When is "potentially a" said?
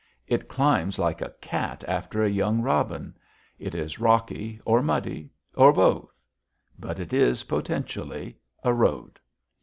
7.43-8.73